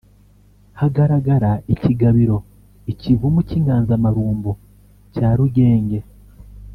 Hagaragara 0.79 1.51
ikigabiro 1.73 2.37
(ikivumu 2.91 3.39
cy’inganzamarumbu) 3.47 4.51
cya 5.13 5.29
Rugenge 5.37 5.99